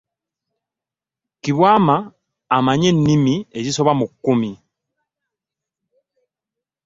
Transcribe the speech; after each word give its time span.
Kibwama 1.41 1.95
amanyi 2.55 2.85
ennimi 2.93 3.35
ezisoba 3.59 3.91
mu 3.99 4.05
kkumi. 4.11 4.51